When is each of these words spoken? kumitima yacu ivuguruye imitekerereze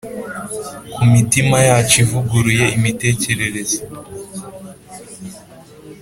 kumitima 0.93 1.57
yacu 1.69 1.95
ivuguruye 2.05 2.65
imitekerereze 2.77 3.79